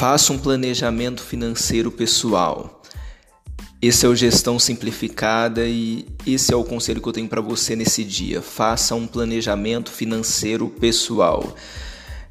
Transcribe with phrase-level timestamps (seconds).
[0.00, 2.80] Faça um planejamento financeiro pessoal.
[3.82, 7.76] Esse é o Gestão Simplificada e esse é o conselho que eu tenho para você
[7.76, 8.40] nesse dia.
[8.40, 11.54] Faça um planejamento financeiro pessoal.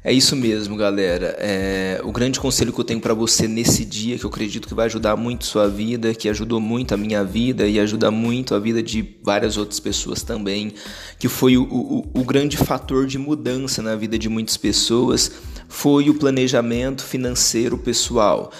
[0.02, 1.36] É isso mesmo, galera.
[1.38, 4.74] É, o grande conselho que eu tenho para você nesse dia, que eu acredito que
[4.74, 8.58] vai ajudar muito sua vida, que ajudou muito a minha vida e ajuda muito a
[8.58, 10.72] vida de várias outras pessoas também,
[11.18, 15.30] que foi o, o, o grande fator de mudança na vida de muitas pessoas,
[15.70, 18.52] foi o planejamento financeiro pessoal.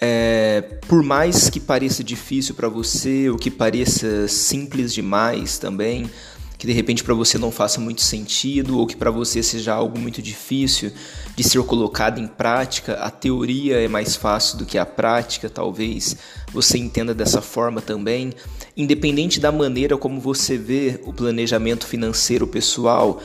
[0.00, 6.08] É, por mais que pareça difícil para você, ou que pareça simples demais também,
[6.56, 9.98] que de repente para você não faça muito sentido ou que para você seja algo
[9.98, 10.92] muito difícil
[11.36, 16.16] de ser colocado em prática, a teoria é mais fácil do que a prática, talvez
[16.52, 18.32] você entenda dessa forma também.
[18.76, 23.20] Independente da maneira como você vê o planejamento financeiro pessoal,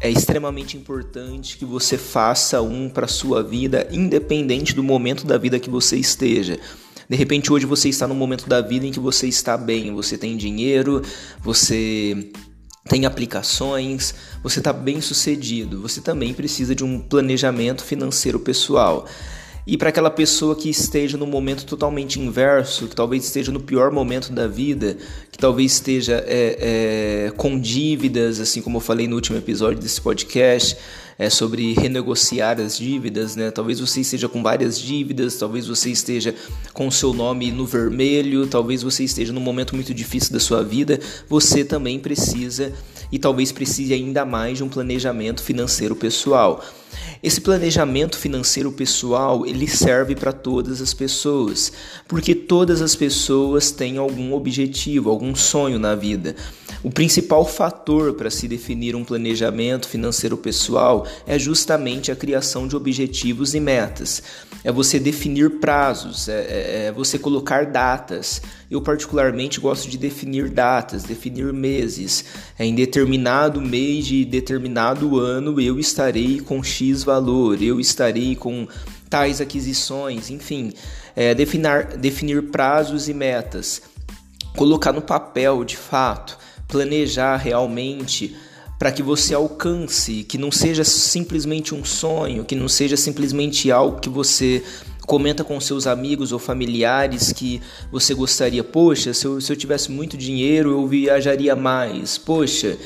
[0.00, 5.58] é extremamente importante que você faça um para sua vida, independente do momento da vida
[5.58, 6.58] que você esteja.
[7.08, 10.16] De repente hoje você está no momento da vida em que você está bem, você
[10.16, 11.02] tem dinheiro,
[11.42, 12.30] você
[12.88, 19.06] tem aplicações, você está bem sucedido, você também precisa de um planejamento financeiro pessoal.
[19.66, 23.90] E para aquela pessoa que esteja no momento totalmente inverso, que talvez esteja no pior
[23.90, 24.98] momento da vida,
[25.32, 30.00] que talvez esteja é, é, com dívidas, assim como eu falei no último episódio desse
[30.00, 30.76] podcast,
[31.18, 33.50] é, sobre renegociar as dívidas, né?
[33.50, 36.34] Talvez você esteja com várias dívidas, talvez você esteja
[36.72, 40.62] com o seu nome no vermelho, talvez você esteja num momento muito difícil da sua
[40.62, 41.00] vida.
[41.28, 42.72] Você também precisa
[43.10, 46.64] e talvez precise ainda mais de um planejamento financeiro pessoal.
[47.22, 51.72] Esse planejamento financeiro pessoal, ele serve para todas as pessoas,
[52.06, 56.36] porque todas as pessoas têm algum objetivo, algum sonho na vida.
[56.84, 62.76] O principal fator para se definir um planejamento financeiro pessoal é justamente a criação de
[62.76, 64.22] objetivos e metas.
[64.62, 68.42] É você definir prazos, é, é, é você colocar datas.
[68.70, 72.22] Eu, particularmente, gosto de definir datas, definir meses.
[72.58, 78.68] É, em determinado mês de determinado ano eu estarei com X valor, eu estarei com
[79.08, 80.70] tais aquisições, enfim,
[81.16, 83.80] é, definir, definir prazos e metas,
[84.54, 88.36] colocar no papel de fato planejar realmente
[88.78, 94.00] para que você alcance, que não seja simplesmente um sonho, que não seja simplesmente algo
[94.00, 94.62] que você
[95.06, 97.60] comenta com seus amigos ou familiares que
[97.92, 102.76] você gostaria, poxa, se eu, se eu tivesse muito dinheiro eu viajaria mais, poxa,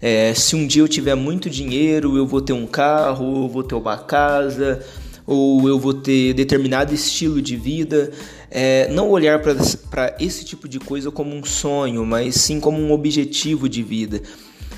[0.00, 3.62] é, se um dia eu tiver muito dinheiro eu vou ter um carro, eu vou
[3.62, 4.82] ter uma casa,
[5.26, 8.12] ou eu vou ter determinado estilo de vida.
[8.50, 12.92] É, não olhar para esse tipo de coisa como um sonho, mas sim como um
[12.92, 14.22] objetivo de vida.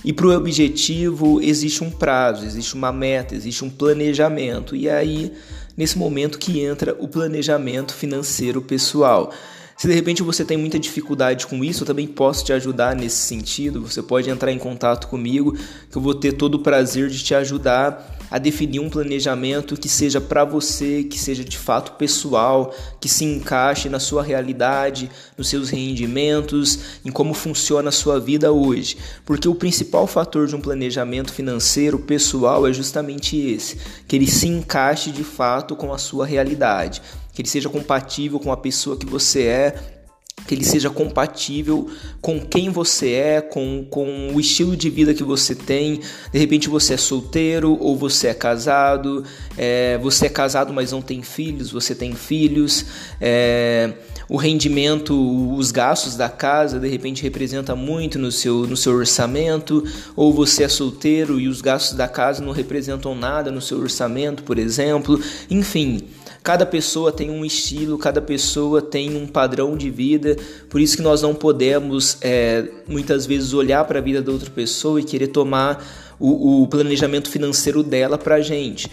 [0.05, 4.75] E para o objetivo existe um prazo, existe uma meta, existe um planejamento.
[4.75, 5.33] E aí,
[5.77, 9.33] nesse momento, que entra o planejamento financeiro pessoal.
[9.77, 13.19] Se de repente você tem muita dificuldade com isso, eu também posso te ajudar nesse
[13.19, 13.83] sentido.
[13.83, 15.57] Você pode entrar em contato comigo,
[15.91, 19.89] que eu vou ter todo o prazer de te ajudar a definir um planejamento que
[19.89, 25.49] seja para você, que seja de fato pessoal, que se encaixe na sua realidade, nos
[25.49, 28.97] seus rendimentos, em como funciona a sua vida hoje.
[29.25, 34.47] Porque o principal fator de um planejamento financeiro pessoal é justamente esse, que ele se
[34.49, 37.03] encaixe de fato com a sua realidade,
[37.33, 39.98] que ele seja compatível com a pessoa que você é
[40.49, 41.89] que ele seja compatível
[42.23, 46.01] com quem você é, com, com o estilo de vida que você tem.
[46.33, 49.23] De repente você é solteiro ou você é casado,
[49.57, 52.87] é, você é casado mas não tem filhos, você tem filhos.
[53.21, 53.93] É,
[54.29, 55.15] o rendimento,
[55.57, 59.83] os gastos da casa de repente representa muito no seu, no seu orçamento,
[60.15, 64.43] ou você é solteiro e os gastos da casa não representam nada no seu orçamento,
[64.43, 65.19] por exemplo.
[65.51, 66.03] Enfim,
[66.49, 70.35] Cada pessoa tem um estilo, cada pessoa tem um padrão de vida,
[70.71, 74.49] por isso que nós não podemos é, muitas vezes olhar para a vida da outra
[74.49, 75.87] pessoa e querer tomar
[76.19, 78.91] o, o planejamento financeiro dela para a gente.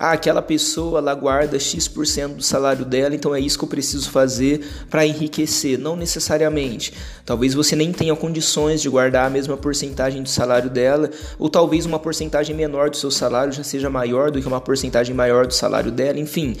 [0.00, 4.12] Ah, aquela pessoa ela guarda X% do salário dela, então é isso que eu preciso
[4.12, 5.76] fazer para enriquecer.
[5.76, 6.94] Não necessariamente.
[7.26, 11.84] Talvez você nem tenha condições de guardar a mesma porcentagem do salário dela, ou talvez
[11.84, 15.54] uma porcentagem menor do seu salário já seja maior do que uma porcentagem maior do
[15.54, 16.56] salário dela, enfim.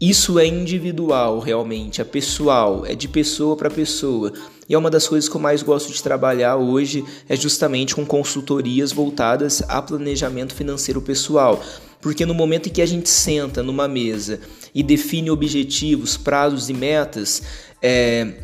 [0.00, 4.32] Isso é individual, realmente, é pessoal, é de pessoa para pessoa.
[4.68, 8.06] E é uma das coisas que eu mais gosto de trabalhar hoje é justamente com
[8.06, 11.60] consultorias voltadas a planejamento financeiro pessoal.
[12.00, 14.40] Porque no momento em que a gente senta numa mesa
[14.74, 17.42] e define objetivos, prazos e metas,
[17.82, 18.34] é,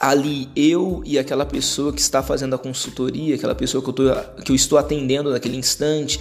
[0.00, 4.04] ali eu e aquela pessoa que está fazendo a consultoria, aquela pessoa que eu, tô,
[4.44, 6.20] que eu estou atendendo naquele instante,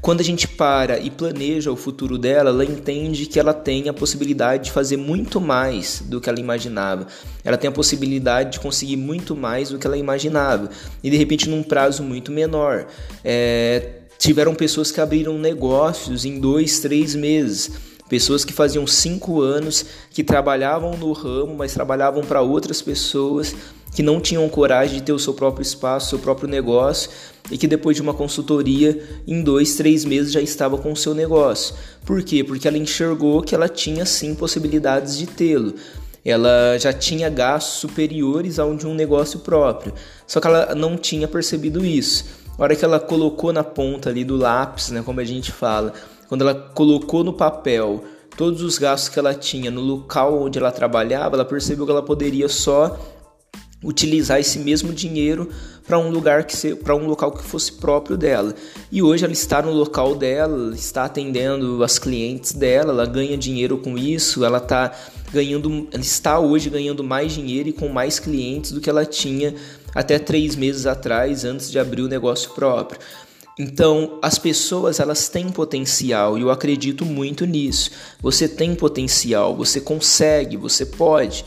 [0.00, 3.92] quando a gente para e planeja o futuro dela, ela entende que ela tem a
[3.92, 7.06] possibilidade de fazer muito mais do que ela imaginava.
[7.44, 10.70] Ela tem a possibilidade de conseguir muito mais do que ela imaginava.
[11.02, 12.86] E de repente, num prazo muito menor.
[13.24, 17.70] É, tiveram pessoas que abriram negócios em dois, três meses.
[18.08, 23.54] Pessoas que faziam cinco anos, que trabalhavam no ramo, mas trabalhavam para outras pessoas
[23.94, 27.10] que não tinham coragem de ter o seu próprio espaço, seu próprio negócio
[27.50, 31.14] e que depois de uma consultoria, em dois, três meses já estava com o seu
[31.14, 31.74] negócio.
[32.04, 32.44] Por quê?
[32.44, 35.74] Porque ela enxergou que ela tinha sim possibilidades de tê-lo.
[36.24, 39.94] Ela já tinha gastos superiores ao de um negócio próprio,
[40.26, 42.24] só que ela não tinha percebido isso.
[42.58, 45.92] A hora que ela colocou na ponta ali do lápis, né, como a gente fala,
[46.28, 48.02] quando ela colocou no papel
[48.36, 52.02] todos os gastos que ela tinha no local onde ela trabalhava, ela percebeu que ela
[52.02, 52.98] poderia só
[53.82, 55.48] utilizar esse mesmo dinheiro
[55.86, 58.52] para um lugar que para um local que fosse próprio dela.
[58.90, 63.78] E hoje ela está no local dela, está atendendo as clientes dela, ela ganha dinheiro
[63.78, 64.92] com isso, ela está
[65.32, 69.54] ganhando, ela está hoje ganhando mais dinheiro e com mais clientes do que ela tinha
[69.98, 73.00] até três meses atrás, antes de abrir o negócio próprio.
[73.58, 77.90] Então, as pessoas elas têm potencial e eu acredito muito nisso.
[78.20, 81.44] Você tem potencial, você consegue, você pode.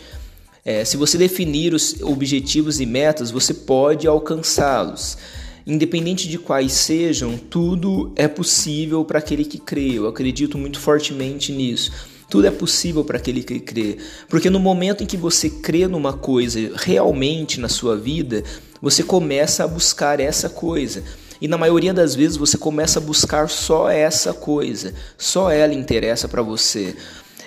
[0.65, 5.18] É, se você definir os objetivos e metas, você pode alcançá-los.
[5.65, 9.94] Independente de quais sejam, tudo é possível para aquele que crê.
[9.94, 11.94] Eu acredito muito fortemente nisso.
[12.31, 13.98] Tudo é possível para aquele que crê.
[14.30, 18.42] Porque no momento em que você crê numa coisa realmente na sua vida,
[18.81, 21.04] você começa a buscar essa coisa.
[21.42, 24.94] E na maioria das vezes você começa a buscar só essa coisa.
[25.18, 26.95] Só ela interessa para você.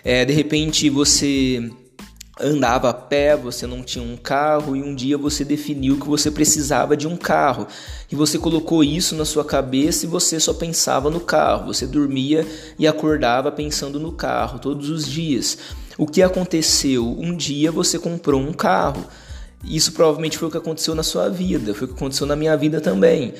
[0.04, 1.70] É, de repente você
[2.40, 6.30] andava a pé, você não tinha um carro e um dia você definiu que você
[6.30, 7.66] precisava de um carro
[8.10, 11.66] e você colocou isso na sua cabeça e você só pensava no carro.
[11.66, 12.46] Você dormia
[12.78, 15.58] e acordava pensando no carro todos os dias.
[15.96, 17.06] O que aconteceu?
[17.06, 19.04] Um dia você comprou um carro.
[19.64, 22.56] Isso provavelmente foi o que aconteceu na sua vida, foi o que aconteceu na minha
[22.56, 23.32] vida também.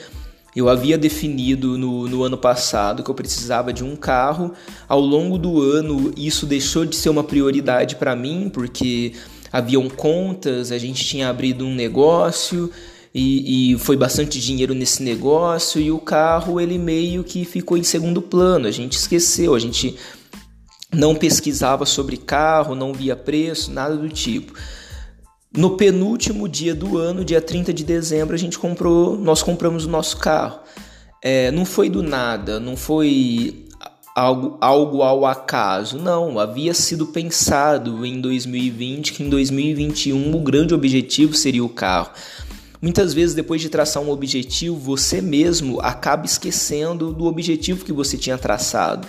[0.54, 4.52] Eu havia definido no, no ano passado que eu precisava de um carro.
[4.88, 9.12] Ao longo do ano, isso deixou de ser uma prioridade para mim, porque
[9.52, 12.70] haviam contas, a gente tinha abrido um negócio
[13.14, 17.84] e, e, foi bastante dinheiro nesse negócio e o carro ele meio que ficou em
[17.84, 18.66] segundo plano.
[18.66, 19.96] A gente esqueceu, a gente
[20.92, 24.52] não pesquisava sobre carro, não via preço, nada do tipo.
[25.56, 29.88] No penúltimo dia do ano, dia 30 de dezembro, a gente comprou, nós compramos o
[29.88, 30.58] nosso carro.
[31.22, 33.64] É, não foi do nada, não foi
[34.16, 36.40] algo, algo ao acaso, não.
[36.40, 42.10] Havia sido pensado em 2020 que em 2021 o grande objetivo seria o carro.
[42.82, 48.18] Muitas vezes, depois de traçar um objetivo, você mesmo acaba esquecendo do objetivo que você
[48.18, 49.06] tinha traçado.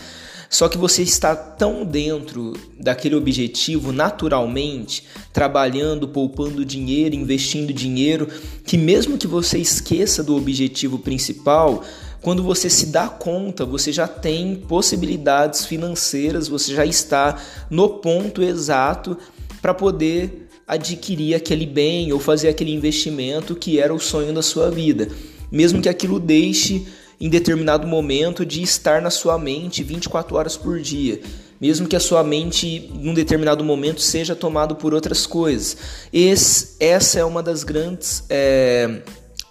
[0.56, 5.04] Só que você está tão dentro daquele objetivo naturalmente,
[5.34, 8.30] trabalhando, poupando dinheiro, investindo dinheiro,
[8.66, 11.84] que mesmo que você esqueça do objetivo principal,
[12.22, 17.38] quando você se dá conta, você já tem possibilidades financeiras, você já está
[17.69, 19.18] no ponto exato
[19.62, 24.72] para poder adquirir aquele bem ou fazer aquele investimento que era o sonho da sua
[24.72, 25.10] vida.
[25.51, 26.86] Mesmo que aquilo deixe
[27.20, 31.22] em determinado momento de estar na sua mente 24 horas por dia,
[31.60, 35.78] mesmo que a sua mente num determinado momento seja tomado por outras coisas.
[36.12, 39.01] Esse, essa é uma das grandes é,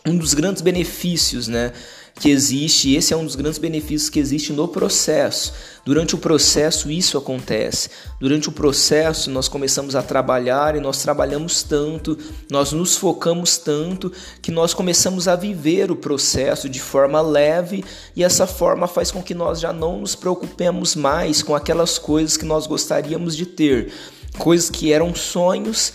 [0.06, 1.72] um dos grandes benefícios, né?
[2.14, 5.52] Que existe, esse é um dos grandes benefícios que existe no processo.
[5.84, 7.90] Durante o processo isso acontece.
[8.20, 12.16] Durante o processo nós começamos a trabalhar e nós trabalhamos tanto,
[12.50, 18.22] nós nos focamos tanto que nós começamos a viver o processo de forma leve e
[18.22, 22.44] essa forma faz com que nós já não nos preocupemos mais com aquelas coisas que
[22.44, 23.92] nós gostaríamos de ter,
[24.38, 25.92] coisas que eram sonhos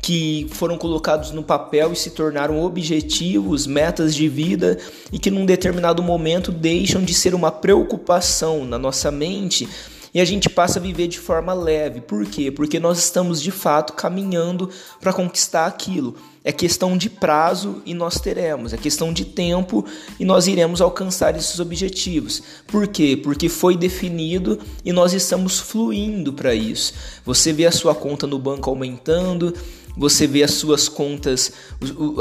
[0.00, 4.78] que foram colocados no papel e se tornaram objetivos, metas de vida
[5.12, 9.68] e que num determinado momento deixam de ser uma preocupação na nossa mente
[10.12, 12.00] e a gente passa a viver de forma leve.
[12.00, 12.50] Por quê?
[12.50, 14.68] Porque nós estamos de fato caminhando
[15.00, 16.16] para conquistar aquilo.
[16.42, 19.84] É questão de prazo e nós teremos, é questão de tempo
[20.18, 22.42] e nós iremos alcançar esses objetivos.
[22.66, 23.14] Por quê?
[23.14, 26.94] Porque foi definido e nós estamos fluindo para isso.
[27.26, 29.54] Você vê a sua conta no banco aumentando,
[29.96, 31.52] você vê as suas contas,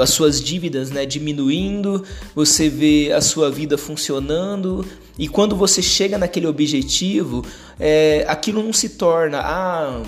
[0.02, 2.04] as suas dívidas né, diminuindo,
[2.36, 4.86] você vê a sua vida funcionando,
[5.18, 7.46] e quando você chega naquele objetivo,
[7.80, 10.02] é, aquilo não se torna, ah,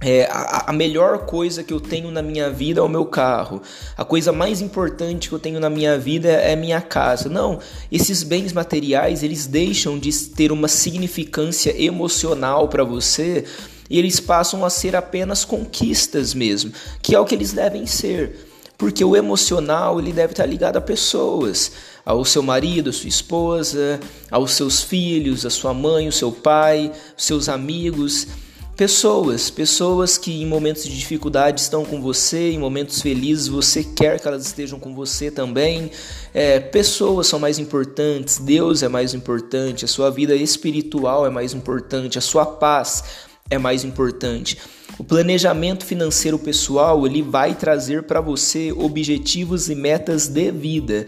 [0.00, 3.60] é, a, a, melhor coisa que eu tenho na minha vida é o meu carro.
[3.96, 7.28] A coisa mais importante que eu tenho na minha vida é, é minha casa.
[7.28, 7.58] Não,
[7.90, 13.44] esses bens materiais eles deixam de ter uma significância emocional para você
[13.90, 18.46] e eles passam a ser apenas conquistas mesmo, que é o que eles devem ser.
[18.76, 21.72] Porque o emocional ele deve estar ligado a pessoas,
[22.04, 23.98] ao seu marido, a sua esposa,
[24.30, 28.28] aos seus filhos, a sua mãe, o seu pai, os seus amigos.
[28.76, 34.20] Pessoas, pessoas que em momentos de dificuldade estão com você, em momentos felizes você quer
[34.20, 35.90] que elas estejam com você também.
[36.32, 41.52] É, pessoas são mais importantes, Deus é mais importante, a sua vida espiritual é mais
[41.52, 43.02] importante, a sua paz
[43.50, 44.58] é mais importante.
[44.98, 51.06] O planejamento financeiro pessoal ele vai trazer para você objetivos e metas de vida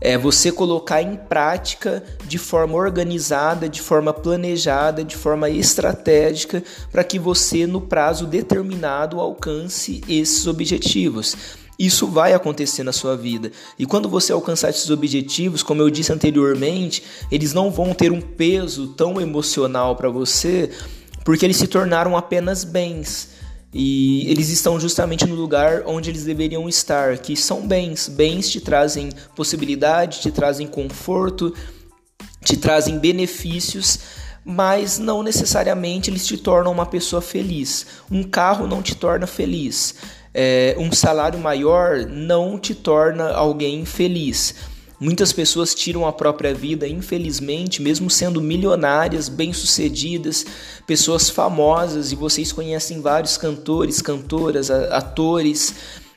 [0.00, 7.02] é você colocar em prática de forma organizada, de forma planejada, de forma estratégica, para
[7.02, 11.36] que você, no prazo determinado, alcance esses objetivos.
[11.78, 13.52] Isso vai acontecer na sua vida.
[13.78, 18.20] E quando você alcançar esses objetivos, como eu disse anteriormente, eles não vão ter um
[18.20, 20.70] peso tão emocional para você,
[21.26, 23.30] porque eles se tornaram apenas bens.
[23.74, 28.08] E eles estão justamente no lugar onde eles deveriam estar, que são bens.
[28.08, 31.52] Bens te trazem possibilidade, te trazem conforto,
[32.44, 33.98] te trazem benefícios,
[34.44, 37.86] mas não necessariamente eles te tornam uma pessoa feliz.
[38.08, 39.96] Um carro não te torna feliz.
[40.32, 44.54] É, um salário maior não te torna alguém feliz.
[44.98, 50.46] Muitas pessoas tiram a própria vida, infelizmente, mesmo sendo milionárias, bem-sucedidas,
[50.86, 55.74] pessoas famosas, e vocês conhecem vários cantores, cantoras, atores,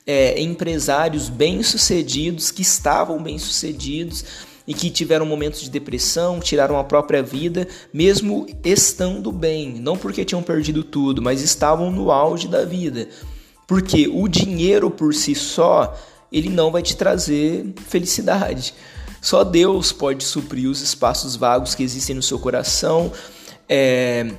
[0.07, 4.23] é, empresários bem-sucedidos que estavam bem-sucedidos
[4.65, 10.23] e que tiveram momentos de depressão, tiraram a própria vida, mesmo estando bem, não porque
[10.23, 13.09] tinham perdido tudo, mas estavam no auge da vida.
[13.67, 15.95] Porque o dinheiro por si só
[16.31, 18.73] ele não vai te trazer felicidade.
[19.21, 23.11] Só Deus pode suprir os espaços vagos que existem no seu coração.
[23.67, 24.31] É,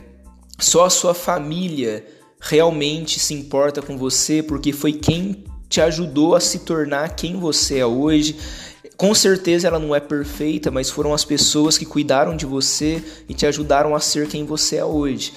[0.59, 2.05] só a sua família
[2.41, 7.79] realmente se importa com você, porque foi quem te ajudou a se tornar quem você
[7.79, 8.37] é hoje.
[8.97, 13.35] Com certeza ela não é perfeita, mas foram as pessoas que cuidaram de você e
[13.35, 15.33] te ajudaram a ser quem você é hoje.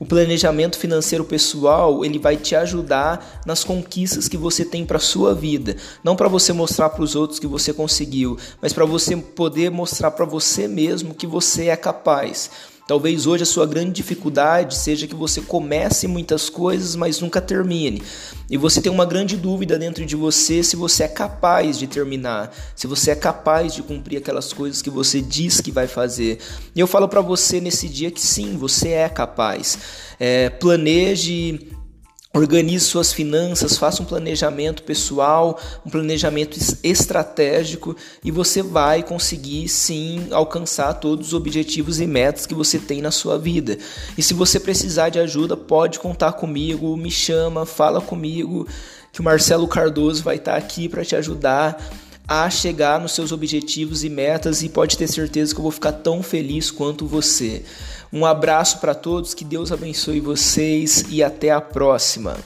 [0.00, 5.34] O planejamento financeiro pessoal, ele vai te ajudar nas conquistas que você tem para sua
[5.34, 9.72] vida, não para você mostrar para os outros que você conseguiu, mas para você poder
[9.72, 12.48] mostrar para você mesmo que você é capaz.
[12.88, 18.02] Talvez hoje a sua grande dificuldade seja que você comece muitas coisas, mas nunca termine.
[18.48, 22.50] E você tem uma grande dúvida dentro de você se você é capaz de terminar,
[22.74, 26.38] se você é capaz de cumprir aquelas coisas que você diz que vai fazer.
[26.74, 29.78] E eu falo para você nesse dia que sim, você é capaz.
[30.18, 31.68] É, planeje
[32.34, 40.28] Organize suas finanças, faça um planejamento pessoal, um planejamento estratégico e você vai conseguir sim
[40.30, 43.78] alcançar todos os objetivos e metas que você tem na sua vida.
[44.16, 48.68] E se você precisar de ajuda, pode contar comigo, me chama, fala comigo,
[49.10, 51.82] que o Marcelo Cardoso vai estar aqui para te ajudar
[52.28, 55.92] a chegar nos seus objetivos e metas e pode ter certeza que eu vou ficar
[55.92, 57.64] tão feliz quanto você.
[58.12, 62.36] Um abraço para todos, que Deus abençoe vocês e até a próxima.